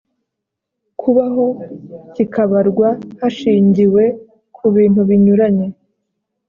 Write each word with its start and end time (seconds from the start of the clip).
kubaho 0.99 1.45
bikabarwa 2.15 2.89
hashingiwe 3.19 4.03
ku 4.55 4.65
bintu 4.75 5.01
binyuranye 5.09 5.67